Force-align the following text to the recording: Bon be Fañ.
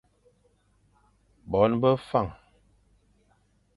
Bon 1.51 1.71
be 1.81 1.91
Fañ. 2.09 2.27